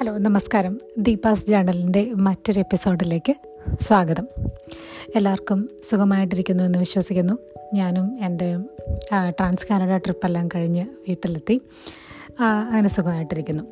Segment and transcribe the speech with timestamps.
[0.00, 0.80] Hello നമസ്കാരം.
[0.98, 3.34] ദീപാസ് ജേണലിന്റെ മറ്റൊരു എപ്പിസോഡിലേക്ക്
[3.80, 4.28] സ്വാഗതം.
[5.16, 7.38] എല്ലാവർക്കും സുഖമായിട്ടിരിക്കുന്നു എന്ന് വിശ്വസിക്കുന്നു.
[7.74, 8.58] ഞാനും എന്റെ
[9.30, 11.60] ട്രാൻസ് കാനഡ ട്രിപ്പെല്ലാം കഴിഞ്ഞ് വീട്ടിലെത്തി
[12.40, 13.62] അങ്ങനെ സുഖമായിട്ടിരിക്കുന്നു.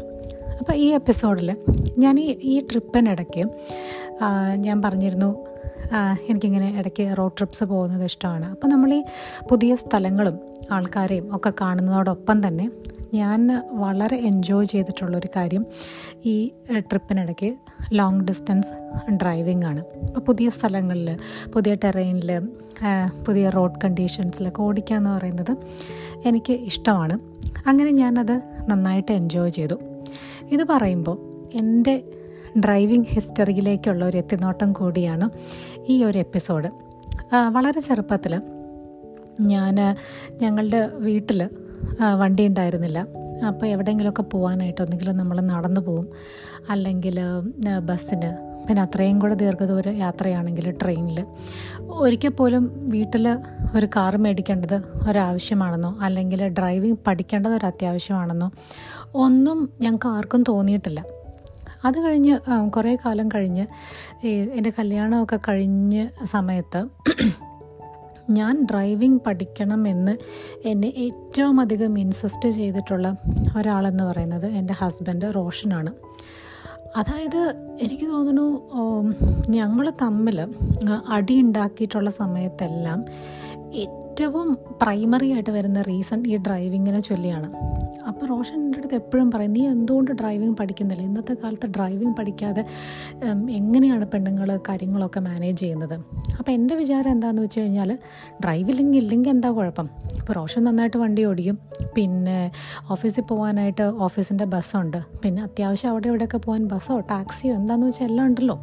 [0.58, 1.56] അപ്പോൾ ഈ എപ്പിസോഡിൽ
[1.98, 3.44] ഞാൻ ഈ ഈ ട്രിപ്പിനിടയ്ക്ക്
[4.54, 5.46] ഞാൻ പറഞ്ഞിരുന്നു
[6.28, 8.46] എനിക്കിങ്ങനെ ഇടയ്ക്ക് റോഡ് ട്രിപ്സ് പോകുന്നത് ഇഷ്ടമാണ്.
[8.50, 9.02] അപ്പോൾ നമ്മൾ ഈ
[9.50, 10.40] പുതിയ സ്ഥലങ്ങളും
[10.72, 12.70] ആൾക്കാരെയും ഒക്കെ കാണുന്നതോടൊപ്പം തന്നെ
[13.14, 15.66] ഞാൻ വളരെ എൻജോയ് ചെയ്തിട്ടുള്ളൊരു കാര്യം
[16.24, 17.54] ഈ ട്രിപ്പിനിടയ്ക്ക്
[17.92, 18.72] ലോങ് ഡിസ്റ്റൻസ്
[19.12, 19.82] ഡ്രൈവിംഗ് ആണ്.
[20.06, 21.18] അപ്പോൾ പുതിയ സ്ഥലങ്ങളിൽ
[21.52, 22.30] പുതിയ ടെറൈനിൽ
[23.26, 25.56] പുതിയ റോഡ് കണ്ടീഷൻസിലൊക്കെ ഓടിക്കുക എന്ന് പറയുന്നത്
[26.28, 27.18] എനിക്ക് ഇഷ്ടമാണ്.
[27.68, 29.80] അങ്ങനെ ഞാനത് നന്നായിട്ട് എൻജോയ് ചെയ്തു.
[30.50, 31.18] ഇത് പറയുമ്പോൾ
[31.54, 32.04] എന്റെ
[32.58, 35.30] ഡ്രൈവിംഗ് ഹിസ്റ്ററിയിലേക്കുള്ള ഒരു എത്തിനോട്ടം കൂടിയാണ്
[35.88, 36.68] ഈ ഒരു എപ്പിസോഡ്.
[37.48, 38.42] വളരെ ചെറുപ്പത്തിൽ
[39.40, 39.96] ഞാൻ
[40.42, 41.48] ഞങ്ങളുടെ വീട്ടിൽ
[42.14, 43.06] വണ്ടി ഉണ്ടായിരുന്നില്ല.
[43.46, 46.08] അപ്പോൾ എവിടെയെങ്കിലുമൊക്കെ പോകാനായിട്ട് ഒന്നെങ്കിലും നമ്മൾ നടന്നു പോവും
[46.70, 47.20] അല്ലെങ്കിൽ
[47.78, 48.52] ബസ്സിന്.
[48.68, 51.26] പിന്നെ അത്രയും കൂടെ ദീർഘദൂര യാത്രയാണെങ്കിൽ ട്രെയിനിൽ
[51.90, 53.28] ഒരിക്കൽ പോലും വീട്ടിൽ
[53.76, 58.52] ഒരു കാർ മേടിക്കേണ്ടത് ഒരാവശ്യമാണെന്നോ അല്ലെങ്കിൽ ഡ്രൈവിംഗ് പഠിക്കേണ്ടത് ഒരു അത്യാവശ്യമാണെന്നോ
[59.14, 61.04] ഒന്നും ഞങ്ങൾക്ക് ആർക്കും തോന്നിയിട്ടില്ല.
[61.84, 62.34] അത് കഴിഞ്ഞ്
[62.70, 63.66] കുറേ കാലം കഴിഞ്ഞ്
[64.56, 66.82] എന്റെ കല്യാണമൊക്കെ കഴിഞ്ഞ സമയത്ത്
[68.30, 70.12] ഞാൻ ഡ്രൈവിംഗ് പഠിക്കണമെന്ന്
[70.64, 73.06] എന്നെ ഏറ്റവും അധികം ഇൻസിസ്റ്റ് ചെയ്തിട്ടുള്ള
[73.56, 75.92] ഒരാളെന്ന് പറയുന്നത് എന്റെ ഹസ്ബൻഡ് റോഷനാണ്.
[76.96, 77.40] അതായത്
[77.80, 78.46] എനിക്ക് തോന്നുന്നു
[79.50, 80.38] ഞങ്ങൾ തമ്മിൽ
[81.08, 83.04] അടി ഉണ്ടാക്കിയിട്ടുള്ള സമയത്തെല്ലാം
[84.12, 84.48] ഏറ്റവും
[84.80, 87.48] പ്രൈമറി ആയിട്ട് വരുന്ന റീസൺ ഈ ഡ്രൈവിങ്ങിനെ ചൊല്ലിയാണ്.
[88.08, 91.02] അപ്പോൾ റോഷൻ എന്റെ അടുത്ത് എപ്പോഴും പറയും നീ എന്തുകൊണ്ട് ഡ്രൈവിംഗ് പഠിക്കുന്നില്ല?
[91.02, 92.62] ഇന്നത്തെ കാലത്ത് ഡ്രൈവിംഗ് പഠിക്കാതെ
[93.58, 95.94] എങ്ങനെയാണ് പെണ്ണുങ്ങൾ കാര്യങ്ങളൊക്കെ മാനേജ് ചെയ്യുന്നത്?
[96.38, 97.98] അപ്പോൾ എന്റെ വിചാരം എന്താണെന്ന് വെച്ച് കഴിഞ്ഞാൽ
[98.44, 99.88] ഡ്രൈവില്ലെങ്കിൽ ഇല്ലെങ്കിൽ എന്താ കുഴപ്പം?
[100.18, 101.58] ഇപ്പോൾ റോഷൻ നന്നായിട്ട് വണ്ടി ഓടിക്കും.
[101.96, 102.52] പിന്നെ
[102.90, 105.00] ഓഫീസിൽ പോകാനായിട്ട് ഓഫീസിന്റെ ബസ്സുണ്ട്.
[105.24, 108.58] പിന്നെ അത്യാവശ്യം അവിടെ ഇവിടെയൊക്കെ പോകാൻ ബസ്സോ ടാക്സിയോ എന്താണെന്ന് വെച്ചാൽ എല്ലാം ഉണ്ടല്ലോ.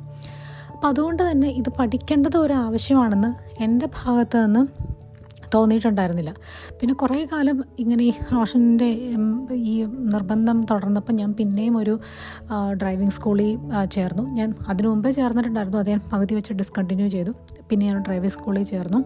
[0.73, 3.31] അപ്പം അതുകൊണ്ട് തന്നെ ഇത് പഠിക്കേണ്ടത് ഒരു ആവശ്യമാണെന്ന്
[3.63, 4.89] എന്റെ ഭാഗത്ത് നിന്ന്
[5.53, 6.31] തോന്നിയിട്ടുണ്ടായിരുന്നില്ല.
[6.79, 8.89] പിന്നെ കുറേ കാലം ഇങ്ങനെ റോഷന്റെ
[9.73, 9.75] ഈ
[10.13, 11.93] നിർബന്ധം തുടർന്നപ്പോൾ ഞാൻ പിന്നെയും ഒരു
[12.81, 13.51] ഡ്രൈവിംഗ് സ്കൂളിൽ
[13.95, 14.23] ചേർന്നു.
[14.39, 15.79] ഞാൻ അതിനു മുമ്പേ ചേർന്നിട്ടുണ്ടായിരുന്നു.
[15.83, 17.33] അത് ഞാൻ പകുതി വെച്ച് ഡിസ്കണ്ടിന്യൂ ചെയ്തു.
[17.69, 18.99] പിന്നെ ഞാൻ ഡ്രൈവിംഗ് സ്കൂളിൽ ചേർന്നു.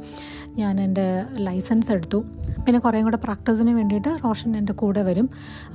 [0.61, 1.07] ഞാൻ എന്റെ
[1.47, 2.19] ലൈസൻസ് എടുത്തു.
[2.65, 5.29] പിന്നെ കുറേ കൂടെ പ്രാക്ടീസിന് വേണ്ടിയിട്ട് റോഷൻ എന്റെ കൂടെ വരും.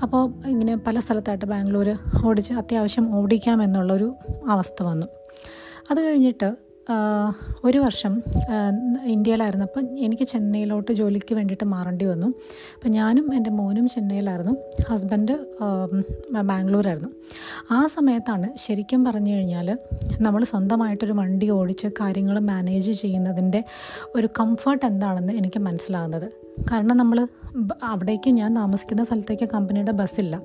[0.05, 1.89] അപ്പോൾ ഇങ്ങനെ പല സ്ഥലത്തായിട്ട് ബാംഗ്ലൂർ
[2.29, 4.09] ഓടിച്ച് അത്യാവശ്യം ഓടിക്കാം എന്നുള്ളൊരു
[4.55, 5.07] അവസ്ഥ വന്നു.
[5.91, 6.49] അത് കഴിഞ്ഞിട്ട്
[7.65, 8.23] ഒരു വർഷം
[9.05, 12.27] ഇന്ത്യയിലായിരുന്നപ്പോൾ എനിക്ക് ചെന്നൈയിലോട്ട് ജോലിക്ക് വേണ്ടിയിട്ട് മാറേണ്ടി വന്നു.
[12.75, 14.55] അപ്പം ഞാനും എന്റെ മോനും ചെന്നൈയിലായിരുന്നു.
[14.89, 15.37] ഹസ്ബൻഡ്
[16.43, 17.11] ബാംഗ്ലൂരായിരുന്നു.
[17.71, 19.79] ആ സമയത്താണ് ശരിക്കും പറഞ്ഞു കഴിഞ്ഞാൽ
[20.21, 23.65] നമ്മൾ സ്വന്തമായിട്ടൊരു വണ്ടി ഓടിച്ച് കാര്യങ്ങൾ മാനേജ് ചെയ്യുന്നതിന്റെ
[24.15, 26.48] ഒരു കംഫർട്ട് എന്താണെന്ന് എനിക്ക് മനസ്സിലാകുന്നത്.
[26.71, 27.29] കാരണം നമ്മൾ
[27.83, 30.41] അവിടേക്ക് ഞാൻ താമസിക്കുന്ന സ്ഥലത്തേക്ക് കമ്പനിയുടെ ബസ്സില്ല.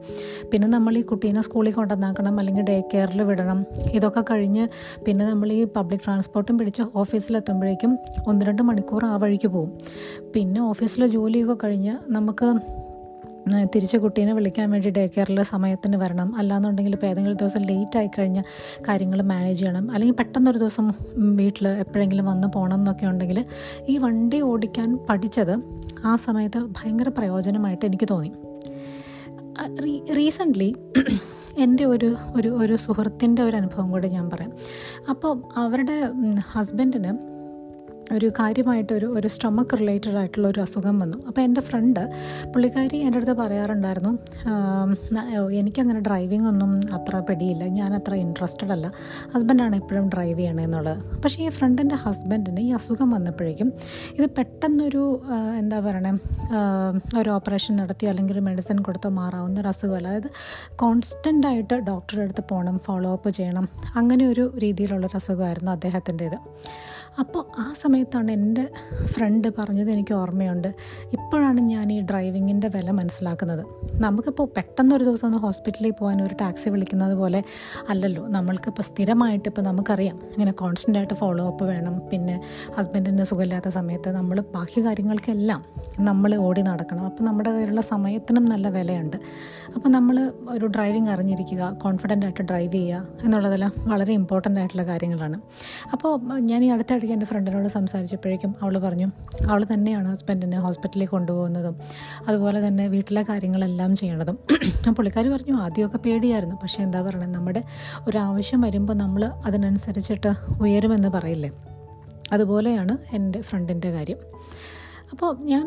[0.52, 4.68] പിന്നെ നമ്മൾ ഈ കുട്ടീനെ സ്കൂളിൽ കൊണ്ടുവന്നാക്കണം അല്ലെങ്കിൽ ഡേ കെയറിൽ വിടണം ഇതൊക്കെ കഴിഞ്ഞ്
[5.06, 7.98] പിന്നെ നമ്മൾ ഈ പബ്ലിക് ട്രാൻസ്പോർട്ടും പിടിച്ച് ഓഫീസിലെത്തുമ്പോഴേക്കും
[8.28, 9.72] ഒന്ന് രണ്ട് മണിക്കൂർ ആ വഴിക്ക് പോകും
[10.36, 12.50] പിന്നെ ഓഫീസിലെ ജോലിയൊക്കെ കഴിഞ്ഞ് നമുക്ക്
[13.76, 16.36] തിരിച്ച് കുട്ടീനെ വിളിക്കാൻ വേണ്ടി ഡേ കെയറിൽ സമയത്തിന് വരണം.
[16.36, 18.44] അല്ലാന്നുണ്ടെങ്കിൽ ഇപ്പോൾ ഏതെങ്കിലും ദിവസം ലേറ്റ് ആയി കഴിഞ്ഞാൽ
[18.88, 19.92] കാര്യങ്ങൾ മാനേജ് ചെയ്യണം.
[19.92, 23.46] അല്ലെങ്കിൽ പെട്ടെന്നൊരു ദിവസം വീട്ടിൽ എപ്പോഴെങ്കിലും വന്ന് പോകണം എന്നൊക്കെ ഉണ്ടെങ്കിൽ
[23.90, 25.62] ഈ വണ്ടി ഓടിക്കാൻ പഠിച്ചത്
[26.06, 28.32] ആ സമയത്ത് ഭയങ്കര പ്രയോജനമായിട്ട് എനിക്ക് തോന്നി.
[30.18, 30.76] റീസെന്റ്ലി
[31.58, 34.52] എന്റെ ഒരു ഒരു ഒരു സുഹൃത്തിന്റെ ഒരു അനുഭവം കൂടെ ഞാൻ പറയാം.
[35.10, 36.10] അപ്പോൾ അവരുടെ
[36.52, 37.33] ഹസ്ബൻഡിന്
[38.18, 41.18] ഒരു കാര്യമായിട്ട് ഒരു സ്റ്റൊമക്ക് റിലേറ്റഡ് ആയിട്ടുള്ള ഒരു അസുഖം വന്നു.
[41.30, 42.02] അപ്പോൾ എന്റെ ഫ്രണ്ട്
[42.54, 44.12] പുള്ളിക്കാരി എന്റെ അടുത്ത് പറയാറുണ്ടായിരുന്നു
[45.60, 47.64] എനിക്കങ്ങനെ ഡ്രൈവിംഗ് ഒന്നും അത്ര പിടിയില്ല.
[47.80, 48.88] ഞാൻ അത്ര ഇൻട്രസ്റ്റഡ് അല്ല.
[49.34, 53.70] ഹസ്ബൻഡാണ് എപ്പോഴും ഡ്രൈവ് ചെയ്യണമെന്നുള്ളത് പക്ഷേ ഈ ഫ്രണ്ടിന്റെ ഹസ്ബൻഡിന് ഈ അസുഖം വന്നപ്പോഴേക്കും
[54.18, 55.04] ഇത് പെട്ടെന്നൊരു
[55.62, 56.14] എന്താ പറയണേ
[57.22, 60.30] ഒരു ഓപ്പറേഷൻ നടത്തി അല്ലെങ്കിൽ മെഡിസിൻ കൊടുത്തോ മാറാവുന്ന ഒരു അസുഖമല്ല അതായത്
[60.84, 63.68] കോൺസ്റ്റന്റ് ആയിട്ട് ഡോക്ടറുടെ അടുത്ത് പോകണം ഫോളോ അപ്പ് ചെയ്യണം.
[64.02, 66.38] അങ്ങനെ ഒരു രീതിയിലുള്ളൊരു അസുഖമായിരുന്നു അദ്ദേഹത്തിന്റേത്.
[67.20, 68.70] അപ്പോൾ ആ സമയത്താണ് എന്റെ
[69.06, 70.68] ഫ്രണ്ട് പറഞ്ഞത് എനിക്ക് ഓർമ്മയുണ്ട്.
[71.14, 73.64] ഇപ്പോഴാണ് ഞാൻ ഈ ഡ്രൈവിങ്ങിന്റെ വില മനസ്സിലാക്കുന്നത്.
[73.94, 77.44] നമുക്കിപ്പോൾ പെട്ടെന്നൊരു ദിവസം ഒന്ന് ഹോസ്പിറ്റലിൽ പോകാൻ ഒരു ടാക്സി വിളിക്കുന്നത് പോലെ
[77.90, 80.16] അല്ലല്ലോ നമ്മൾക്കിപ്പോൾ സ്ഥിരമായിട്ട് ഇപ്പോൾ നമുക്കറിയാം.
[80.16, 82.02] ഇങ്ങനെ കോൺസ്റ്റന്റ് ആയിട്ട് ഫോളോ അപ്പ് വേണം.
[82.12, 82.42] പിന്നെ
[82.78, 85.64] ഹസ്ബൻഡിന് സുഖമില്ലാത്ത സമയത്ത് നമ്മൾ ബാക്കി കാര്യങ്ങൾക്കെല്ലാം
[86.00, 87.06] നമ്മൾ ഓടി നടക്കണം.
[87.06, 89.18] അപ്പോൾ നമ്മുടെ കയ്യിലുള്ള സമയത്തിനും നല്ല വിലയുണ്ട്.
[89.76, 95.40] അപ്പോൾ നമ്മൾ ഒരു ഡ്രൈവിംഗ് അറിഞ്ഞിരിക്കുക കോൺഫിഡന്റ് ആയിട്ട് ഡ്രൈവ് ചെയ്യുക എന്നുള്ളതെല്ലാം വളരെ ഇമ്പോർട്ടന്റ് ആയിട്ടുള്ള കാര്യങ്ങളാണ്.
[95.92, 96.70] അപ്പോൾ ഞാൻ ഈ
[97.04, 99.08] അടുത്തിടയ്ക്ക് എന്റെ ഫ്രണ്ടിനോട് സംസാരിച്ചപ്പോഴേക്കും അവൾ പറഞ്ഞു
[99.50, 101.76] അവൾ തന്നെയാണ് ഹസ്ബൻഡിനെ ഹോസ്പിറ്റലിൽ കൊണ്ടുപോകുന്നതും
[102.28, 104.38] അതുപോലെ തന്നെ വീട്ടിലെ കാര്യങ്ങളെല്ലാം ചെയ്യണതും.
[104.98, 106.56] പുള്ളിക്കാർ പറഞ്ഞു ആദ്യമൊക്കെ പേടിയായിരുന്നു.
[106.64, 107.62] പക്ഷേ എന്താ പറയുന്നത് നമ്മുടെ
[108.08, 111.52] ഒരു ആവശ്യം വരുമ്പോൾ നമ്മൾ അതിനനുസരിച്ചിട്ട് ഉയരുമെന്ന് പറയില്ലേ?
[112.32, 114.20] അതുപോലെയാണ് എന്റെ ഫ്രണ്ടിന്റെ കാര്യം.
[115.12, 115.66] അപ്പോൾ ഞാൻ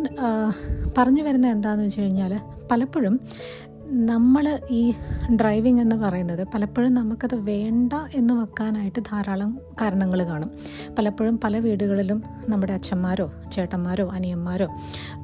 [0.98, 2.32] പറഞ്ഞു വരുന്നത് എന്താണെന്ന് വെച്ച് കഴിഞ്ഞാൽ
[2.70, 3.14] പലപ്പോഴും
[3.88, 4.94] നമ്മൾ ഈ
[5.40, 10.50] ഡ്രൈവിംഗ് എന്ന് പറയുന്നത് പലപ്പോഴും നമുക്കത് വേണ്ട എന്ന് വെക്കാനായിട്ട് ധാരാളം കാരണങ്ങൾ കാണും.
[10.98, 14.66] പലപ്പോഴും പല വീടുകളിലും നമ്മുടെ അച്ഛന്മാരോ ചേട്ടന്മാരോ അനിയന്മാരോ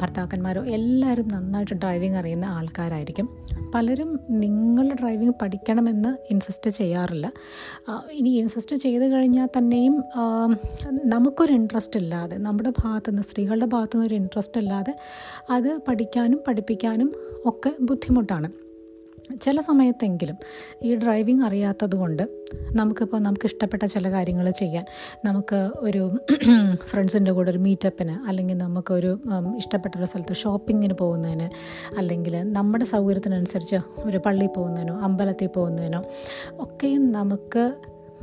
[0.02, 3.28] ഭർത്താക്കന്മാരോ എല്ലാവരും നന്നായിട്ട് ഡ്രൈവിംഗ് അറിയുന്ന ആൾക്കാരായിരിക്കും.
[3.75, 7.32] പലരും നിങ്ങൾ ഡ്രൈവിംഗ് പഠിക്കണമെന്ന് ഇൻസിസ്റ്റ് ചെയ്യാറില്ല.
[8.12, 9.96] ഇനി ഇൻസിസ്റ്റ് ചെയ്ത് കഴിഞ്ഞാൽ തന്നെയും
[11.04, 14.94] നമുക്കൊരു ഇൻട്രസ്റ്റ് ഇല്ലാതെ നമ്മുടെ ഭാഗത്തുനിന്ന് സ്ത്രീകളുടെ ഭാഗത്തുനിന്ന് ഒരു ഇൻട്രസ്റ്റ് ഇല്ലാതെ
[15.50, 17.14] അത് പഠിക്കാനും പഠിപ്പിക്കാനും
[17.46, 18.50] ഒക്കെ ബുദ്ധിമുട്ടാണ്.
[19.40, 20.38] ചില സമയത്തെങ്കിലും
[20.82, 22.25] ഈ ഡ്രൈവിംഗ് അറിയാത്തത് കൊണ്ട്
[22.75, 24.84] നമുക്കിപ്പോൾ നമുക്ക് ഇഷ്ടപ്പെട്ട ചില കാര്യങ്ങൾ ചെയ്യാൻ
[25.25, 26.02] നമുക്ക് ഒരു
[26.90, 29.12] ഫ്രണ്ട്സിന്റെ കൂടെ ഒരു മീറ്റപ്പിന് അല്ലെങ്കിൽ നമുക്കൊരു
[29.56, 31.49] ഇഷ്ടപ്പെട്ട ഒരു സ്ഥലത്ത് ഷോപ്പിങ്ങിന് പോകുന്നതിന്
[31.96, 36.02] അല്ലെങ്കിൽ നമ്മുടെ സൗകര്യത്തിനനുസരിച്ച് ഒരു പള്ളിയിൽ പോകുന്നതിനോ അമ്പലത്തിൽ പോകുന്നതിനോ
[36.61, 37.64] ഒക്കെയും നമുക്ക്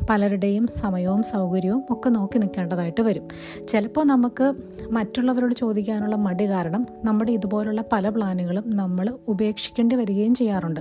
[0.09, 3.27] പലരുടെയും സമയവും സൗകര്യവും ഒക്കെ നോക്കി നിൽക്കേണ്ടതായിട്ട് വരും.
[3.67, 4.53] ചിലപ്പോൾ നമുക്ക്
[4.91, 10.79] മറ്റുള്ളവരോട് ചോദിക്കാനുള്ള മടി കാരണം നമ്മുടെ ഇതുപോലുള്ള പല പ്ലാനുകളും നമ്മൾ ഉപേക്ഷിക്കേണ്ടി വരികയും ചെയ്യാറുണ്ട്.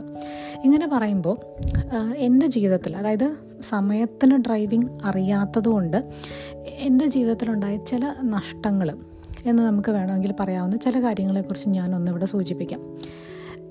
[0.65, 1.37] ഇങ്ങനെ പറയുമ്പോൾ
[2.17, 6.09] എന്റെ ജീവിതത്തിൽ അതായത് സമയത്തിന് ഡ്രൈവിംഗ് അറിയാത്തതുകൊണ്ട്
[6.67, 8.97] എന്റെ ജീവിതത്തിലുണ്ടായ ചില നഷ്ടങ്ങൾ
[9.47, 12.81] എന്ന് നമുക്ക് വേണമെങ്കിൽ പറയാവുന്ന ചില കാര്യങ്ങളെക്കുറിച്ച് ഞാൻ ഒന്നിവിടെ സൂചിപ്പിക്കാം.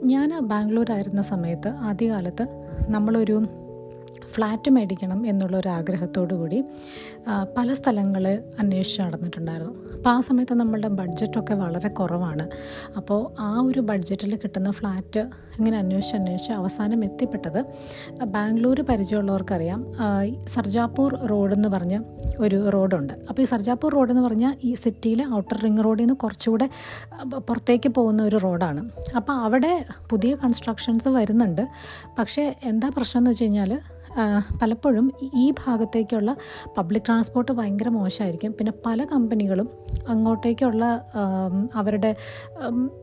[0.04, 2.48] ഞാൻ ബാംഗ്ലൂരായിരുന്ന സമയത്ത് ആദ്യകാലത്ത്
[2.90, 3.46] നമ്മളൊരു
[4.34, 6.60] ഫ്ലാറ്റ് മേടിക്കണം എന്നുള്ളൊരു ആഗ്രഹത്തോടു കൂടി
[7.58, 8.26] പല സ്ഥലങ്ങൾ
[8.64, 9.76] അന്വേഷിച്ച് നടന്നിട്ടുണ്ടായിരുന്നു.
[9.98, 12.50] അപ്പോൾ ആ സമയത്ത് നമ്മളുടെ ബഡ്ജറ്റൊക്കെ വളരെ കുറവാണ്.
[12.98, 15.20] അപ്പോൾ ആ ഒരു ബഡ്ജറ്റിൽ കിട്ടുന്ന ഫ്ലാറ്റ്
[15.58, 17.60] ഇങ്ങനെ അന്വേഷിച്ച് അന്വേഷിച്ച് അവസാനം എത്തിപ്പെട്ടത്
[18.36, 19.80] ബാംഗ്ലൂർ പരിചയമുള്ളവർക്കറിയാം.
[20.48, 22.00] സർജാപൂർ റോഡെന്ന് പറഞ്ഞ്
[22.40, 23.14] ഒരു റോഡുണ്ട്.
[23.30, 26.70] അപ്പോൾ ഈ സർജാപൂർ റോഡെന്ന് പറഞ്ഞാൽ ഈ സിറ്റിയിലെ ഔട്ടർ റിംഗ് റോഡിൽ നിന്ന് കുറച്ചുകൂടെ
[27.48, 28.84] പുറത്തേക്ക് പോകുന്ന ഒരു റോഡാണ്.
[29.16, 31.64] അപ്പോൾ അവിടെ പുതിയ കൺസ്ട്രക്ഷൻസ് വരുന്നുണ്ട്.
[32.20, 33.74] പക്ഷേ എന്താ പ്രശ്നം എന്ന് വെച്ച് കഴിഞ്ഞാൽ
[34.62, 36.32] പലപ്പോഴും ഈ ഭാഗത്തേക്കുള്ള
[36.78, 38.52] പബ്ലിക് ട്രാൻസ്പോർട്ട് ഭയങ്കര മോശമായിരിക്കും.
[38.60, 39.68] പിന്നെ പല കമ്പനികളും
[40.08, 41.04] അങ്ങോട്ടേക്കുള്ള
[41.76, 42.16] അവരുടെ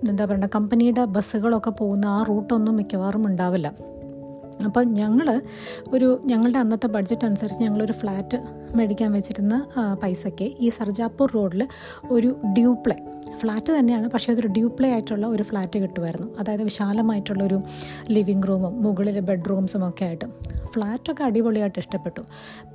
[0.09, 3.73] എന്താ പറയുക കമ്പനിയുടെ ബസ്സുകളൊക്കെ പോകുന്ന ആ റൂട്ടൊന്നും മിക്കവാറും ഉണ്ടാവില്ല.
[4.65, 5.43] അപ്പം ഞങ്ങൾ
[5.93, 8.39] ഒരു ഞങ്ങളുടെ അന്നത്തെ ബഡ്ജറ്റ് അനുസരിച്ച് ഞങ്ങളൊരു ഫ്ലാറ്റ്
[8.75, 9.67] മേടിക്കാൻ വെച്ചിരുന്ന
[10.03, 11.69] പൈസയ്ക്ക് ഈ സർജാപൂർ റോഡിൽ
[12.11, 12.97] ഒരു ഡ്യൂപ്ലേ
[13.45, 16.39] ഫ്ലാറ്റ് തന്നെയാണ് പക്ഷേ അതൊരു ഡ്യൂപ്ലേ ആയിട്ടുള്ള ഒരു ഫ്ലാറ്റ് കിട്ടുമായിരുന്നു.
[16.39, 17.63] അതായത് വിശാലമായിട്ടുള്ള ഒരു
[18.11, 20.25] ലിവിങ് റൂമും മുകളിൽ ബെഡ്റൂംസും ഒക്കെ ആയിട്ട്.
[20.75, 22.23] ഫ്ലാറ്റൊക്കെ അടിപൊളിയായിട്ട് ഇഷ്ടപ്പെട്ടു.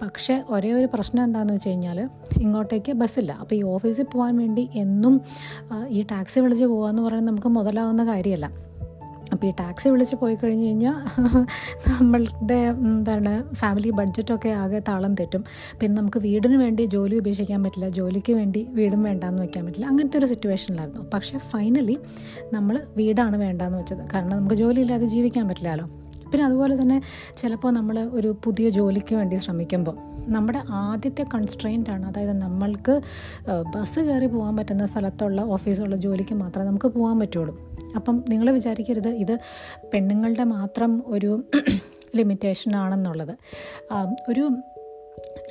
[0.02, 2.10] പക്ഷേ ഒരേ ഒരു പ്രശ്നം എന്താണെന്ന് വെച്ച് കഴിഞ്ഞാൽ
[2.42, 3.32] ഇങ്ങോട്ടേക്ക് ബസ്സില്ല.
[3.32, 5.22] അപ്പോൾ ഈ ഓഫീസിൽ പോകാൻ വേണ്ടി എന്നും
[5.90, 8.69] ഈ ടാക്സി വിളിച്ച് പോകാമെന്ന് പറയുന്നത് നമുക്ക് മുതലാവുന്ന കാര്യമല്ല.
[9.34, 10.96] അപ്പോൾ ഈ ടാക്സി വിളിച്ച് പോയി കഴിഞ്ഞ് കഴിഞ്ഞാൽ
[11.90, 15.44] നമ്മളുടെ എന്താണ് ഫാമിലി ബഡ്ജറ്റൊക്കെ ആകെ താളം തെറ്റും.
[15.82, 20.30] പിന്നെ നമുക്ക് വീടിന് വേണ്ടി ജോലി ഉപേക്ഷിക്കാൻ പറ്റില്ല ജോലിക്ക് വേണ്ടി വീടും വേണ്ടാന്ന് വെക്കാൻ പറ്റില്ല അങ്ങനത്തെ ഒരു
[20.34, 21.06] സിറ്റുവേഷനിലായിരുന്നു.
[21.14, 21.98] പക്ഷേ ഫൈനലി
[22.54, 24.04] നമ്മൾ വീടാണ് വേണ്ടാന്ന് വെച്ചത്.
[24.14, 25.88] കാരണം നമുക്ക് ജോലിയില്ലാതെ ജീവിക്കാൻ പറ്റില്ലല്ലോ.
[26.32, 26.98] പിന്നെ അതുപോലെ തന്നെ
[27.38, 29.96] ചിലപ്പോൾ നമ്മൾ ഒരു പുതിയ ജോലിക്ക് വേണ്ടി ശ്രമിക്കുമ്പോൾ
[30.36, 32.04] നമ്മുടെ ആദ്യത്തെ കൺസ്ട്രെയിന്റ് ആണ്.
[32.10, 32.94] അതായത് നമ്മൾക്ക്
[33.76, 37.54] ബസ് കയറി പോകാൻ പറ്റുന്ന സ്ഥലത്തുള്ള ഓഫീസുള്ള ജോലിക്ക് മാത്രമേ നമുക്ക് പോകാൻ പറ്റുള്ളൂ.
[37.96, 39.40] അപ്പം നിങ്ങൾ വിചാരിക്കരുത് ഇത്
[39.94, 41.44] പെണ്ണുങ്ങളുടെ മാത്രം ഒരു
[42.16, 43.38] ലിമിറ്റേഷൻ ആണെന്നുള്ളത്.
[44.30, 44.50] ഒരു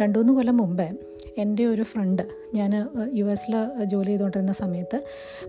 [0.00, 0.92] രണ്ടു മൂന്ന് കൊല്ലം മുമ്പേ
[1.38, 2.22] എന്റെ ഒരു ഫ്രണ്ട്
[2.54, 2.72] ഞാൻ
[3.12, 3.54] യു എസിൽ
[3.84, 4.98] ജോലി ചെയ്തുകൊണ്ടിരുന്ന സമയത്ത്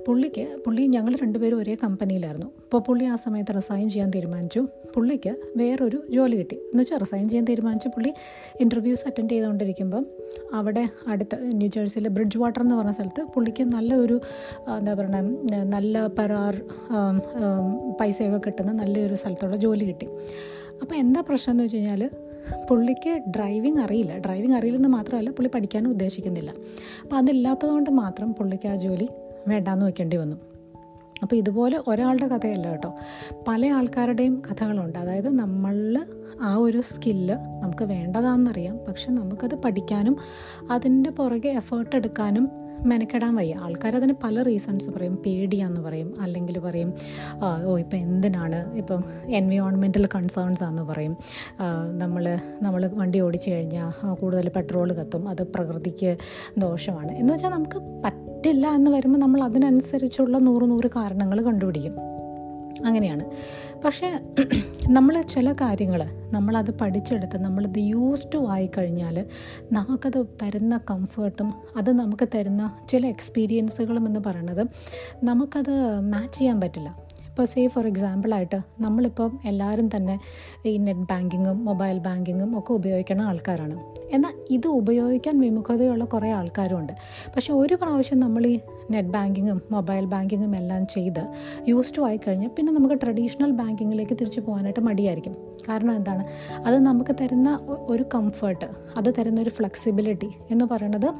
[0.07, 2.45] പുള്ളിക്ക് പുള്ളി ഞങ്ങൾ രണ്ടുപേരും ഒരേ കമ്പനിയിലായിരുന്നു.
[2.45, 4.67] അപ്പോൾ പുള്ളി ആ സമയത്ത് റിസൈൻ ചെയ്യാൻ തീരുമാനിച്ചു.
[4.95, 6.55] പുള്ളിക്ക് വേറൊരു ജോലി കിട്ടി.
[6.55, 8.13] എന്ന് വെച്ചാൽ റിസൈൻ ചെയ്യാൻ തീരുമാനിച്ച് പുള്ളി
[8.59, 10.05] ഇന്റർവ്യൂസ് അറ്റൻഡ് ചെയ്തുകൊണ്ടിരിക്കുമ്പം
[10.53, 14.21] അവിടെ അടുത്ത ന്യൂ ജേഴ്സിയിലെ ബ്രിഡ്ജ് വാട്ടർ എന്ന് പറഞ്ഞ സ്ഥലത്ത് പുള്ളിക്ക് നല്ലൊരു
[14.79, 16.55] എന്താ പറയുക നല്ല പരാർ
[18.01, 20.07] പൈസയൊക്കെ കിട്ടുന്ന നല്ലൊരു സ്ഥലത്തുള്ള ജോലി കിട്ടി.
[20.81, 22.09] അപ്പോൾ എന്താ പ്രശ്നം എന്ന് വെച്ച് കഴിഞ്ഞാൽ
[22.69, 24.17] പുള്ളിക്ക് ഡ്രൈവിംഗ് അറിയില്ല.
[24.17, 26.53] ഡ്രൈവിംഗ് അറിയില്ലെന്ന് മാത്രമല്ല പുള്ളി പഠിക്കാനും ഉദ്ദേശിക്കുന്നില്ല.
[27.03, 29.09] അപ്പോൾ അതില്ലാത്തതുകൊണ്ട് മാത്രം പുള്ളിക്ക് ആ ജോലി
[29.47, 30.37] വേണ്ടാന്ന് വെക്കേണ്ടി വന്നു.
[31.21, 32.95] അപ്പോൾ ഇതുപോലെ ഒരാളുടെ കഥയല്ല കേട്ടോ.
[33.47, 34.99] പല ആൾക്കാരുടെയും കഥകളുണ്ട്.
[34.99, 36.05] അതായത് നമ്മളിൽ
[36.41, 38.77] ആ ഒരു സ്കില്ല് നമുക്ക് വേണ്ടതാണെന്നറിയാം.
[38.87, 40.17] പക്ഷെ നമുക്കത് പഠിക്കാനും
[40.71, 42.49] അതിന്റെ പുറകെ എഫേർട്ട് എടുക്കാനും
[42.85, 43.55] മെനക്കെടാൻ വയ്യ.
[43.61, 45.15] ആൾക്കാർ അതിന് പല റീസൺസ് പറയും.
[45.25, 46.13] പേടിയാന്ന് പറയും.
[46.21, 46.93] അല്ലെങ്കിൽ പറയും
[47.65, 51.17] ഓ ഇപ്പം എന്തിനാണ് ഇപ്പം എൻവയോൺമെന്റൽ കൺസേൺസ് ആണെന്ന് പറയും.
[51.97, 55.29] നമ്മൾ നമ്മൾ വണ്ടി ഓടിച്ചു കഴിഞ്ഞാൽ കൂടുതൽ പെട്രോൾ കത്തും.
[55.29, 56.17] അത് പ്രകൃതിക്ക്
[56.57, 57.11] ദോഷമാണ്.
[57.11, 61.95] എന്ന് വെച്ചാൽ നമുക്ക് പറ്റില്ല എന്ന് വരുമ്പോൾ നമ്മൾ അതിനനുസരിച്ചുള്ള നൂറ് നൂറ് കാരണങ്ങൾ കണ്ടുപിടിക്കും.
[62.85, 63.25] അങ്ങനെയാണ്.
[63.85, 64.19] പക്ഷേ
[64.89, 69.25] നമ്മൾ ചില കാര്യങ്ങൾ നമ്മളത് പഠിച്ചെടുത്ത് നമ്മളത് യൂസ്ഡ് ആയിക്കഴിഞ്ഞാൽ
[69.71, 74.67] നമുക്കത് തരുന്ന കംഫേർട്ടും അത് നമുക്ക് തരുന്ന ചില എക്സ്പീരിയൻസുകളും എന്ന് പറയണത്
[75.23, 77.09] നമുക്കത് മാച്ച് ചെയ്യാൻ പറ്റില്ല.
[77.29, 80.19] ഇപ്പോൾ സേ ഫോർ എക്സാമ്പിളായിട്ട് നമ്മളിപ്പം എല്ലാവരും തന്നെ
[80.65, 83.79] ഈ നെറ്റ് ബാങ്കിങ്ങും മൊബൈൽ ബാങ്കിങ്ങും ഒക്കെ ഉപയോഗിക്കുന്ന ആൾക്കാരാണ്.
[84.11, 86.93] എന്നാൽ ഇത് ഉപയോഗിക്കാൻ വിമുഖതയുള്ള കുറേ ആൾക്കാരുമുണ്ട്
[87.27, 88.59] പക്ഷേ ഒരു പ്രാവശ്യം നമ്മൾ ഈ
[88.89, 91.27] നെറ്റ് ബാങ്കിങ്ങും മൊബൈൽ ബാങ്കിങ്ങും എല്ലാം ചെയ്ത്
[91.67, 95.37] യൂസ് ടു ആയി കഴിഞ്ഞാൽ പിന്നെ നമുക്ക് ട്രഡീഷണൽ ബാങ്കിങ്ങിലേക്ക് തിരിച്ചു പോകാനായിട്ട് മടിയായിരിക്കും.
[95.69, 96.25] കാരണം എന്താണ്?
[96.67, 98.65] അത് നമുക്ക് തരുന്ന ഒരു കംഫർട്ട്
[98.97, 101.13] അത് തരുന്ന ഒരു ഫ്ലെക്സിബിലിറ്റി എന്ന് പറയുന്നത്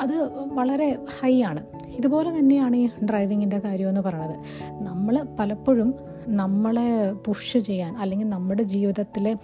[0.00, 1.66] അത് വളരെ ഹൈ ആണ്.
[1.96, 4.36] ഇതുപോലെ തന്നെയാണ് ഈ ഡ്രൈവിങ്ങിന്റെ കാര്യം എന്ന് പറയുന്നത്.
[4.84, 5.94] നമ്മൾ പലപ്പോഴും
[6.28, 9.36] നമ്മളെ പുഷ് ചെയ്യാൻ അല്ലെങ്കിൽ നമ്മുടെ ജീവിതത്തിലെ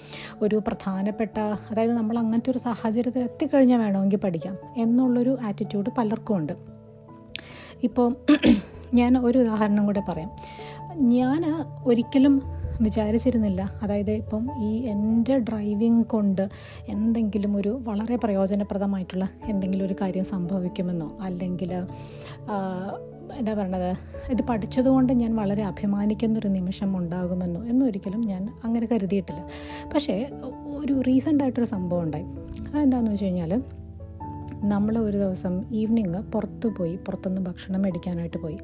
[0.43, 1.39] ഒരു പ്രധാനപ്പെട്ട
[1.71, 6.79] അതായത് നമ്മൾ അങ്ങനത്തെ ഒരു സാഹചര്യത്തിൽ എത്തിക്കഴിഞ്ഞാൽ വേണമെങ്കിൽ പഠിക്കാം എന്നുള്ളൊരു ആറ്റിറ്റ്യൂഡ് പലർക്കും ഉണ്ട്.
[7.82, 8.16] ഇപ്പോൾ
[8.94, 10.30] ഞാൻ ഒരു ഉദാഹരണം കൂടെ പറയാം.
[10.96, 11.40] ഞാൻ
[11.84, 12.42] ഒരിക്കലും
[12.80, 16.49] വിചാരിച്ചിരുന്നില്ല അതായത് ഇപ്പം ഈ എന്റെ ഡ്രൈവിംഗ് കൊണ്ട്
[16.88, 21.72] എന്തെങ്കിലും ഒരു വളരെ പ്രയോജനപ്രദമായിട്ടുള്ള എന്തെങ്കിലും ഒരു കാര്യം സംഭവിക്കുമെന്നോ അല്ലെങ്കിൽ
[23.38, 23.90] എന്താ പറയണത്
[24.32, 29.40] ഇത് പഠിച്ചതുകൊണ്ട് ഞാൻ വളരെ അഭിമാനിക്കുന്നൊരു നിമിഷം ഉണ്ടാകുമെന്നോ എന്നൊരിക്കലും ഞാൻ അങ്ങനെ കരുതിയിട്ടില്ല.
[29.94, 30.16] പക്ഷേ
[30.76, 32.26] ഒരു റീസെന്റായിട്ടൊരു സംഭവം ഉണ്ടായി.
[32.75, 33.52] അതെന്താണെന്ന് വെച്ച് കഴിഞ്ഞാൽ
[34.52, 38.59] നമ്മൾ ഒരു ദിവസം ഈവനിങ് പുറത്ത് പോയി പുറത്തുനിന്ന് ഭക്ഷണം മേടിക്കാനായിട്ട് പോയി.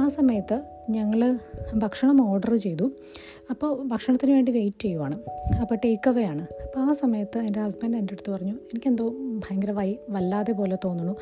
[0.00, 1.38] ആ സമയത്ത് ഞങ്ങൾ
[1.74, 2.90] ഭക്ഷണം ഓർഡർ ചെയ്തു.
[3.50, 5.22] അപ്പോൾ ഭക്ഷണത്തിന് വേണ്ടി വെയിറ്റ് ചെയ്യുവാണ്.
[5.60, 6.42] അപ്പോൾ ടേക്ക് അവേ ആണ്.
[6.42, 9.08] അപ്പോൾ ആ സമയത്ത് എന്റെ ഹസ്ബൻഡ് എന്റെ അടുത്ത് പറഞ്ഞു എനിക്കെന്തോ
[9.38, 11.16] ഭയങ്കര വൈ വല്ലാതെ പോലെ തോന്നുന്നു.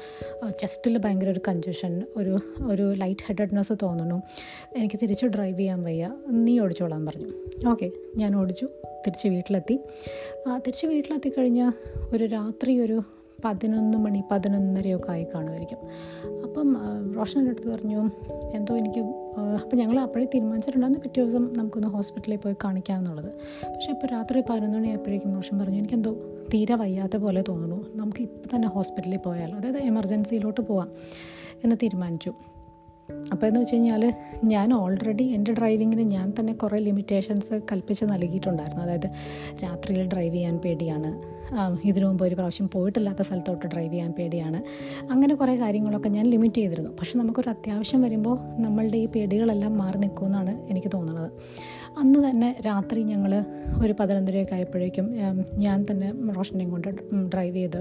[0.61, 4.23] ചെസ്റ്റിൽ ഭയങ്കര ഒരു കഞ്ചഷൻ ഒരു ഒരു ലൈറ്റ് ഹെഡഡ്നെസ് തോന്നുന്നു.
[4.77, 6.15] എനിക്ക് തിരിച്ച് ഡ്രൈവ് ചെയ്യാൻ വയ്യ.
[6.31, 7.29] നീ ഓടിച്ചോളാൻ പറഞ്ഞു.
[7.69, 8.69] ഓക്കെ ഞാൻ ഓടിച്ചു.
[9.07, 9.81] തിരിച്ച് വീട്ടിലെത്തി.
[10.57, 11.73] തിരിച്ച് വീട്ടിലെത്തി കഴിഞ്ഞാൽ
[12.15, 13.03] ഒരു രാത്രി ഒരു
[13.45, 15.79] പതിനൊന്ന് മണി പതിനൊന്നരയൊക്കെ ആയി കാണുമായിരിക്കും.
[16.45, 16.77] അപ്പം
[17.17, 18.11] റോഷന്റെ അടുത്ത് പറഞ്ഞു
[18.55, 19.01] എന്തോ എനിക്ക്
[19.63, 23.31] അപ്പം ഞങ്ങൾ അപ്പോഴേ തീരുമാനിച്ചിട്ടുണ്ടായിരുന്നു പിറ്റേ ദിവസം നമുക്കൊന്ന് ഹോസ്പിറ്റലിൽ പോയി കാണിക്കാം എന്നുള്ളത്
[23.63, 26.13] പക്ഷേ ഇപ്പോൾ രാത്രി പതിനൊന്ന് മണി ആയപ്പോഴേക്കും റോഷൻ പറഞ്ഞു എനിക്കെന്തോ
[26.55, 27.87] തീരെ വയ്യാത്ത പോലെ തോന്നുന്നു.
[27.95, 30.91] നമുക്ക് ഇപ്പം തന്നെ ഹോസ്പിറ്റലിൽ പോയാലോ അതായത് എമർജൻസിയിലോട്ട് പോവാം
[31.65, 32.33] എന്ന് തീരുമാനിച്ചു.
[33.33, 34.13] അപ്പോൾ എന്ന് വെച്ച് കഴിഞ്ഞാൽ
[34.45, 38.85] ഞാൻ ഓൾറെഡി എന്റെ ഡ്രൈവിങ്ങിന് ഞാൻ തന്നെ കുറേ ലിമിറ്റേഷൻസ് കൽപ്പിച്ച് നൽകിയിട്ടുണ്ടായിരുന്നു.
[38.85, 39.11] അതായത്
[39.65, 41.37] രാത്രിയിൽ ഡ്രൈവ് ചെയ്യാൻ പേടിയാണ്.
[41.87, 44.63] ഇതിനു മുമ്പ് ഒരു പ്രാവശ്യം പോയിട്ടില്ലാത്ത സ്ഥലത്തോട്ട് ഡ്രൈവ് ചെയ്യാൻ പേടിയാണ്.
[45.13, 46.91] അങ്ങനെ കുറേ കാര്യങ്ങളൊക്കെ ഞാൻ ലിമിറ്റ് ചെയ്തിരുന്നു.
[46.91, 51.31] പക്ഷെ നമുക്കൊരു അത്യാവശ്യം വരുമ്പോൾ നമ്മളുടെ ഈ പേടികളെല്ലാം മാറി നിൽക്കുമെന്നാണ് എനിക്ക് തോന്നുന്നത്.
[52.01, 53.33] അന്ന് തന്നെ രാത്രി ഞങ്ങൾ
[53.85, 55.07] ഒരു പതിനൊന്നരയൊക്കെ ആയപ്പോഴേക്കും
[55.65, 56.89] ഞാൻ തന്നെ റോഷനെയും കൊണ്ട്
[57.33, 57.79] ഡ്രൈവ് ചെയ്ത്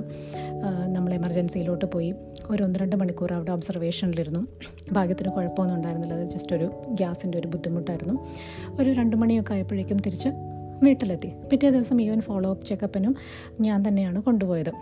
[0.96, 2.14] നമ്മൾ എമർജൻസിയിലോട്ട് പോയി.
[2.52, 4.42] ഒരു ഒന്ന് രണ്ട് മണിക്കൂർ അവിടെ ഒബ്സർവേഷനിലിരുന്നു
[4.92, 6.14] ഭാഗ്യത്തിന് കുഴപ്പമൊന്നും ഉണ്ടായിരുന്നില്ല.
[6.14, 8.16] അത് ജസ്റ്റ് ഒരു ഗ്യാസിന്റെ ഒരു ബുദ്ധിമുട്ടായിരുന്നു.
[8.80, 10.30] ഒരു രണ്ട് മണിയൊക്കെ ആയപ്പോഴേക്കും തിരിച്ച്
[10.84, 11.34] വീട്ടിലെത്തി.
[11.52, 13.16] പിറ്റേ ദിവസം ഈവൻ ഫോളോ അപ്പ് ചെക്കപ്പിനും
[13.62, 14.74] ഞാൻ തന്നെയാണ് കൊണ്ടുപോയത്.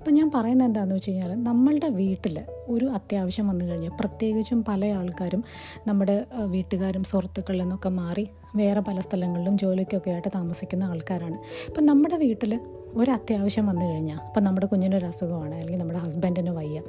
[0.00, 2.36] അപ്പം ഞാൻ പറയുന്നത് എന്താണെന്ന് വെച്ച് കഴിഞ്ഞാൽ നമ്മളുടെ വീട്ടിൽ
[2.68, 5.44] ഒരു അത്യാവശ്യം വന്നു കഴിഞ്ഞാൽ പ്രത്യേകിച്ചും പല ആൾക്കാരും
[5.86, 8.24] നമ്മുടെ വീട്ടുകാരും സുഹൃത്തുക്കളിൽ നിന്നൊക്കെ മാറി
[8.56, 11.38] വേറെ പല സ്ഥലങ്ങളിലും ജോലിക്കൊക്കെ ആയിട്ട് താമസിക്കുന്ന ആൾക്കാരാണ്.
[11.68, 12.60] ഇപ്പം നമ്മുടെ വീട്ടിൽ
[12.96, 16.82] ഒരു അത്യാവശ്യം വന്നു കഴിഞ്ഞാൽ അപ്പം നമ്മുടെ കുഞ്ഞിനൊരു അസുഖമാണ് അല്ലെങ്കിൽ നമ്മുടെ ഹസ്ബൻഡിന് വയ്യ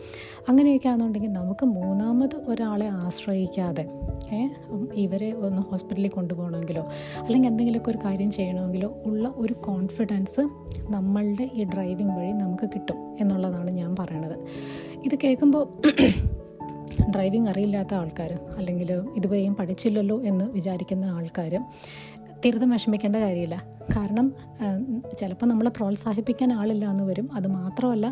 [0.49, 3.89] അങ്ങനെയൊക്കെ ആണെന്നുണ്ടെങ്കിൽ നമുക്ക് മൂന്നാമത് ഒരാളെ ആശ്രയിക്കാതെ
[4.93, 6.81] ഇവരെ ഒന്ന് ഹോസ്പിറ്റലിൽ കൊണ്ടുപോകണമെങ്കിലോ
[7.17, 10.49] അല്ലെങ്കിൽ എന്തെങ്കിലുമൊക്കെ ഒരു കാര്യം ചെയ്യണമെങ്കിലോ ഉള്ള ഒരു കോൺഫിഡൻസ്
[10.89, 14.39] നമ്മളുടെ ഈ ഡ്രൈവിംഗ് വഴി നമുക്ക് കിട്ടും എന്നുള്ളതാണ് ഞാൻ പറയണത്.
[15.05, 15.81] ഇത് കേൾക്കുമ്പോൾ
[17.15, 21.65] ഡ്രൈവിംഗ് അറിയില്ലാത്ത ആൾക്കാർ അല്ലെങ്കിൽ ഇതുവരെയും പഠിച്ചില്ലല്ലോ എന്ന് വിചാരിക്കുന്ന ആൾക്കാർ
[22.45, 23.57] തീർത്തും വിഷമിക്കേണ്ട കാര്യമില്ല.
[23.95, 24.27] കാരണം
[25.19, 27.29] ചിലപ്പോൾ നമ്മളെ പ്രോത്സാഹിപ്പിക്കാൻ ആളില്ല എന്ന് വരും.
[27.33, 28.07] അത് മാത്രമല്ല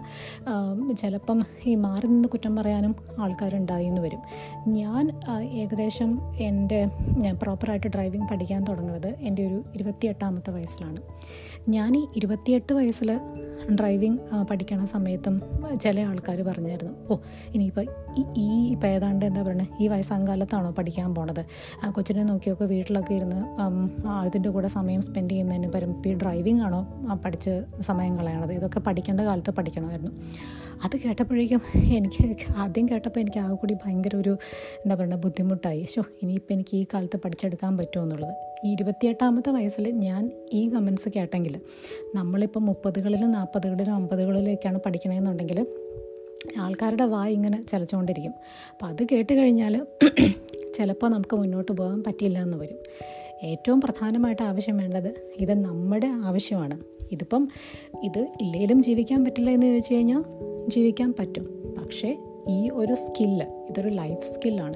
[0.98, 4.21] ചിലപ്പം ഈ മാറി നിന്ന് കുറ്റം പറയാനും ആൾക്കാരുണ്ടായി എന്ന് വരും.
[4.67, 5.05] ഞാൻ
[5.62, 6.79] ഏകദേശം എന്റെ
[7.41, 11.01] പ്രോപ്പറായിട്ട് ഡ്രൈവിംഗ് പഠിക്കാൻ തുടങ്ങുന്നത് എന്റെ ഒരു ഇരുപത്തിയെട്ടാമത്തെ വയസ്സിലാണ്.
[11.69, 13.19] ഞാൻ ഈ ഇരുപത്തിയെട്ട് വയസ്സിൽ
[13.79, 14.19] ഡ്രൈവിംഗ്
[14.50, 15.41] പഠിക്കണ സമയത്തും
[15.81, 17.17] ചില ആൾക്കാർ പറഞ്ഞായിരുന്നു ഓ
[17.55, 17.86] ഇനിയിപ്പോൾ
[18.38, 21.42] ഈ ഇപ്പം ഏതാണ്ട് എന്താ പറയുന്നത് ഈ വയസ്സാങ്കാലത്താണോ പഠിക്കാൻ പോണത്?
[21.96, 23.42] കൊച്ചിനെ നോക്കിയൊക്കെ വീട്ടിലൊക്കെ ഇരുന്ന്
[24.10, 26.82] അതിന്റെ കൂടെ സമയം സ്പെൻഡ് ചെയ്യുന്നതിന് പരം ഈ ഡ്രൈവിംഗ് ആണോ
[27.25, 28.51] പഠിച്ച് സമയം കളയണത്?
[28.51, 30.13] ഇതൊക്കെ പഠിക്കേണ്ട കാലത്ത് പഠിക്കണമായിരുന്നു.
[30.86, 31.62] അത് കേട്ടപ്പോഴേക്കും
[31.98, 32.25] എനിക്ക്
[32.63, 34.34] ആദ്യം കേട്ടപ്പോൾ എനിക്ക് ആകെ കൂടി ഭയങ്കര ഒരു
[34.84, 35.82] എന്താ പറയുക ബുദ്ധിമുട്ടായി.
[35.94, 38.34] ഷോ ഇനിയിപ്പോൾ എനിക്ക് ഈ കാലത്ത് പഠിച്ചെടുക്കാൻ പറ്റുമോ എന്നുള്ളത്.
[38.66, 41.62] ഈ ഇരുപത്തിയെട്ടാമത്തെ വയസ്സിൽ ഞാൻ ഈ കമൻസ് കേട്ടെങ്കിൽ
[42.16, 45.60] നമ്മളിപ്പോൾ മുപ്പതുകളിലും നാൽപ്പതുകളിലും അമ്പതുകളിലൊക്കെയാണ് പഠിക്കണമെന്നുണ്ടെങ്കിൽ
[46.60, 48.34] ആൾക്കാരുടെ വായ ഇങ്ങനെ ചലച്ചുകൊണ്ടിരിക്കും.
[48.72, 49.86] അപ്പം അത് കേട്ട് കഴിഞ്ഞാൽ
[50.75, 52.77] ചിലപ്പോൾ നമുക്ക് മുന്നോട്ട് പോകാൻ പറ്റില്ല എന്ന് വരും.
[53.43, 56.79] ഏറ്റവും പ്രധാനമായിട്ട് ആവശ്യം വേണ്ടത് ഇത് നമ്മുടെ ആവശ്യമാണ്.
[57.12, 57.48] ഇതിപ്പം
[58.03, 60.24] ഇത് ഇല്ലെങ്കിലും ജീവിക്കാൻ പറ്റില്ല എന്ന് ചോദിച്ചു കഴിഞ്ഞാൽ
[60.67, 61.75] ജീവിക്കാൻ പറ്റും.
[61.81, 62.17] പക്ഷേ
[62.50, 64.74] ഈ ഒരു സ്കില്ല് ഇതൊരു ലൈഫ് സ്കില്ലാണ്.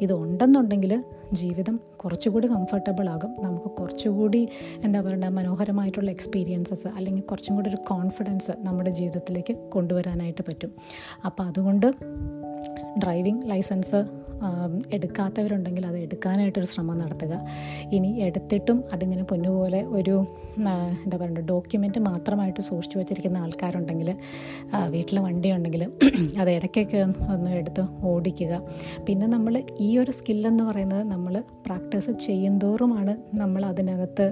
[0.00, 1.04] ഇതുണ്ടെന്നുണ്ടെങ്കിൽ
[1.34, 3.36] ജീവിതം കുറച്ചുകൂടി കംഫർട്ടബിൾ ആകും.
[3.40, 4.48] നമുക്ക് കുറച്ചുകൂടി
[4.84, 10.72] എന്താ പറയുക മനോഹരമായിട്ടുള്ള എക്സ്പീരിയൻസസ് അല്ലെങ്കിൽ കുറച്ചും കൂടി ഒരു കോൺഫിഡൻസ് നമ്മുടെ ജീവിതത്തിലേക്ക് കൊണ്ടുവരാനായിട്ട് പറ്റും.
[11.26, 11.86] അപ്പോൾ അതുകൊണ്ട്
[12.98, 14.23] ഡ്രൈവിംഗ് ലൈസൻസ്
[14.92, 17.34] എടുക്കാത്തവരുണ്ടെങ്കിൽ അത് എടുക്കാനായിട്ടൊരു ശ്രമം നടത്തുക.
[17.96, 20.16] ഇനി എടുത്തിട്ടും അതിങ്ങനെ പൊന്നുപോലെ ഒരു
[21.04, 24.10] എന്താ പറയുക ഡോക്യുമെന്റ് മാത്രമായിട്ട് സൂക്ഷിച്ചു വച്ചിരിക്കുന്ന ആൾക്കാരുണ്ടെങ്കിൽ
[24.94, 25.82] വീട്ടിൽ വണ്ടി ഉണ്ടെങ്കിൽ
[26.40, 27.00] അത് ഇടയ്ക്കൊക്കെ
[27.34, 28.52] ഒന്ന് എടുത്ത് ഓടിക്കുക.
[29.06, 29.54] പിന്നെ നമ്മൾ
[29.86, 31.34] ഈ ഒരു സ്കില്ലെന്ന് പറയുന്നത് നമ്മൾ
[31.66, 34.26] പ്രാക്ടീസ് ചെയ്യുന്തോറുമാണ് നമ്മൾ അതിനകത്ത്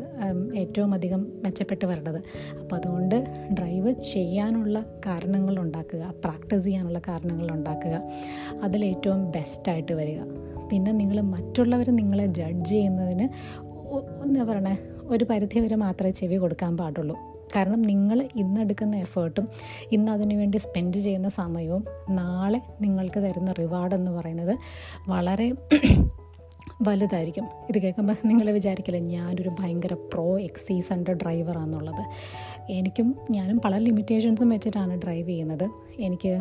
[0.62, 2.21] ഏറ്റവും അധികം മെച്ചപ്പെട്ട് വരേണ്ടത്.
[2.61, 3.16] അപ്പോൾ അതുകൊണ്ട്
[3.59, 7.94] ഡ്രൈവ് ചെയ്യാനുള്ള കാരണങ്ങൾ ഉണ്ടാക്കുക പ്രാക്ടീസ് ചെയ്യാനുള്ള കാരണങ്ങൾ ഉണ്ടാക്കുക.
[8.66, 10.21] അതിലേറ്റവും ബെസ്റ്റായിട്ട് വരിക.
[10.71, 13.28] പിന്നെ നിങ്ങൾ മറ്റുള്ളവർ നിങ്ങളെ ജഡ്ജ് ചെയ്യുന്നതിന്
[14.23, 14.75] എന്താ പറയണേ
[15.06, 17.16] ഒരു പരിധി വരെ മാത്രമേ ചെവി കൊടുക്കാൻ പാടുള്ളൂ.
[17.56, 19.47] കാരണം നിങ്ങൾ ഇന്നെടുക്കുന്ന എഫേർട്ടും
[19.92, 24.54] ഇന്ന് അതിനുവേണ്ടി സ്പെൻഡ് ചെയ്യുന്ന സമയവും നാളെ നിങ്ങൾക്ക് തരുന്ന റിവാർഡ് എന്ന് പറയുന്നത്
[25.09, 25.49] വളരെ
[26.88, 27.46] വലുതായിരിക്കും.
[27.68, 32.04] ഇത് കേൾക്കുമ്പോൾ നിങ്ങൾ വിചാരിക്കില്ല ഞാനൊരു ഭയങ്കര പ്രോ എക്സീസന്റെ ഡ്രൈവറാണെന്നുള്ളത്
[32.70, 35.64] എനിക്കും ഞാനും പല ലിമിറ്റേഷൻസും വെച്ചിട്ടാണ് ഡ്രൈവ് ചെയ്യുന്നത്.
[36.00, 36.32] എനിക്ക്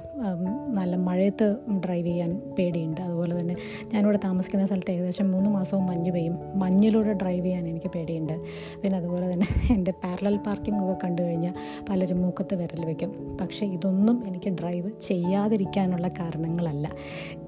[0.70, 1.48] നല്ല മഴയത്ത്
[1.86, 3.02] ഡ്രൈവ് ചെയ്യാൻ പേടിയുണ്ട്.
[3.02, 3.56] അതുപോലെ തന്നെ
[3.94, 6.36] ഞാനിവിടെ താമസിക്കുന്ന സ്ഥലത്ത് ഏകദേശം മൂന്ന് മാസവും മഞ്ഞ് പെയ്യും.
[6.60, 8.36] മഞ്ഞിലൂടെ ഡ്രൈവ് ചെയ്യാൻ എനിക്ക് പേടിയുണ്ട്.
[8.82, 11.56] പിന്നെ അതുപോലെ തന്നെ എന്റെ പാരലൽ പാർക്കിംഗ് ഒക്കെ കണ്ടു കഴിഞ്ഞാൽ
[11.90, 16.88] പലരും മൂക്കത്ത് വിരൽ വയ്ക്കും പക്ഷേ ഇതൊന്നും എനിക്ക് ഡ്രൈവ് ചെയ്യാതിരിക്കാനുള്ള കാരണങ്ങളല്ല.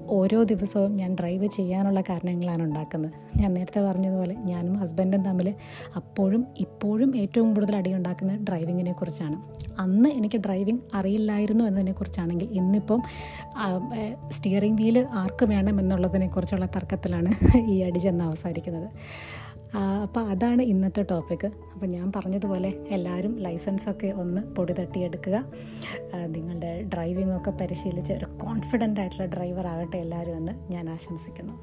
[0.08, 3.12] ഓരോ ദിവസവും ഞാൻ ഡ്രൈവ് ചെയ്യാനുള്ള കാരണങ്ങളാണ് ഉണ്ടാക്കുന്നത്.
[3.40, 5.54] ഞാൻ നേരത്തെ പറഞ്ഞതുപോലെ ഞാനും ഹസ്ബൻഡും തമ്മിൽ
[5.96, 9.36] അപ്പോഴും ഇപ്പോഴും ഏറ്റവും കൂടുതൽ അടി ഉണ്ടാക്കുന്നത് ഡ്രൈവിങ്ങിനെ കുറിച്ചാണ്.
[9.78, 13.02] അന്ന് എനിക്ക് ഡ്രൈവിംഗ് അറിയില്ലായിരുന്നു എന്നതിനെക്കുറിച്ചാണെങ്കിൽ ഇന്നിപ്പം
[14.30, 18.90] സ്റ്റിയറിംഗ് വീൽ ആർക്ക് വേണം എന്നുള്ളതിനെക്കുറിച്ചുള്ള തർക്കത്തിലാണ് ഈ അടി ചെന്ന് അവസാനിക്കുന്നത്.
[19.74, 25.44] അപ്പോൾ അതാണ് ഇന്നത്തെ ടോപ്പിക്ക് അപ്പോൾ ഞാൻ പറഞ്ഞതുപോലെ എല്ലാവരും ലൈസൻസൊക്കെ ഒന്ന് പൊടി തട്ടിയെടുക്കുക
[26.26, 31.56] നിങ്ങളുടെ ഡ്രൈവിംഗ് ഒക്കെ പരിശീലിച്ച് ഒരു കോൺഫിഡന്റ് ആയിട്ടുള്ള ഡ്രൈവർ ആകട്ടെ എല്ലാവരും എന്ന് ഞാൻ ആശംസിക്കുന്നു.